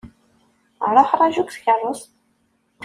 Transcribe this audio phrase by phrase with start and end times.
[0.93, 2.09] Ṛuḥ ṛaju deg tkeṛṛust.